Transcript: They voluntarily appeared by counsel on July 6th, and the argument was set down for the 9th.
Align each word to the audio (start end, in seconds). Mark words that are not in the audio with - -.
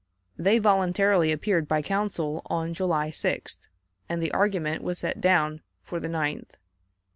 They 0.35 0.57
voluntarily 0.57 1.31
appeared 1.31 1.67
by 1.67 1.83
counsel 1.83 2.41
on 2.47 2.73
July 2.73 3.11
6th, 3.11 3.59
and 4.09 4.19
the 4.19 4.31
argument 4.33 4.81
was 4.83 4.97
set 4.97 5.21
down 5.21 5.61
for 5.83 5.99
the 5.99 6.07
9th. 6.07 6.53